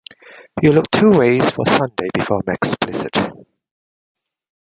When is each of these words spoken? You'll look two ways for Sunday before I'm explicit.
You'll 0.63 0.73
look 0.73 0.89
two 0.89 1.11
ways 1.19 1.51
for 1.51 1.63
Sunday 1.67 2.07
before 2.15 2.37
I'm 2.47 2.53
explicit. 2.55 3.15